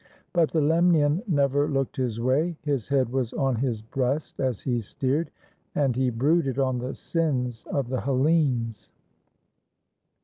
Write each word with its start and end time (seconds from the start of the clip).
But 0.33 0.49
the 0.49 0.61
Lemnian 0.61 1.21
never 1.27 1.67
looked 1.69 1.95
his 1.97 2.19
way. 2.19 2.57
His 2.63 2.87
head 2.87 3.09
was 3.09 3.33
on 3.33 3.57
his 3.57 3.83
breast 3.83 4.39
as 4.39 4.61
he 4.61 4.81
steered, 4.81 5.29
and 5.75 5.95
he 5.95 6.09
brooded 6.09 6.57
on 6.57 6.79
the 6.79 6.95
sins 6.95 7.65
of 7.69 7.87
the 7.87 8.01
Hellenes. 8.01 8.89